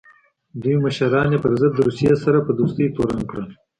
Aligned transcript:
دوی 0.61 0.75
مشران 0.85 1.27
یې 1.33 1.39
پر 1.43 1.51
ضد 1.61 1.71
د 1.75 1.79
روسیې 1.87 2.13
سره 2.23 2.39
په 2.47 2.51
دوستۍ 2.59 2.85
تورن 2.95 3.21
کړل. 3.29 3.47